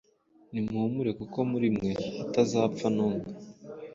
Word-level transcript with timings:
Nimuhumure, 0.51 1.11
kuko 1.19 1.37
muri 1.51 1.67
mwe 1.75 1.91
hatazapfa 2.17 2.87
n’umwe 2.95 3.27